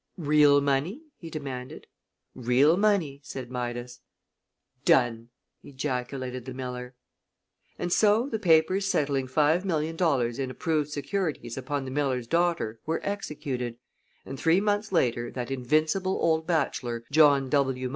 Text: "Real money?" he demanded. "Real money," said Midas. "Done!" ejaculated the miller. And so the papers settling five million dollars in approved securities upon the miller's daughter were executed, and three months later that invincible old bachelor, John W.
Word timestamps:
"Real 0.17 0.61
money?" 0.61 1.03
he 1.15 1.29
demanded. 1.29 1.85
"Real 2.33 2.75
money," 2.75 3.21
said 3.23 3.51
Midas. 3.51 3.99
"Done!" 4.83 5.29
ejaculated 5.63 6.45
the 6.45 6.55
miller. 6.55 6.95
And 7.77 7.93
so 7.93 8.27
the 8.27 8.39
papers 8.39 8.87
settling 8.87 9.27
five 9.27 9.63
million 9.63 9.95
dollars 9.95 10.39
in 10.39 10.49
approved 10.49 10.89
securities 10.89 11.55
upon 11.55 11.85
the 11.85 11.91
miller's 11.91 12.25
daughter 12.25 12.79
were 12.87 12.99
executed, 13.03 13.77
and 14.25 14.39
three 14.39 14.59
months 14.59 14.91
later 14.91 15.29
that 15.29 15.51
invincible 15.51 16.17
old 16.19 16.47
bachelor, 16.47 17.03
John 17.11 17.47
W. 17.51 17.89